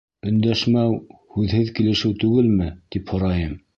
[0.29, 0.95] Өндәшмәү—
[1.35, 3.55] һүҙһеҙ килешеү түгелме?— тип һорайым.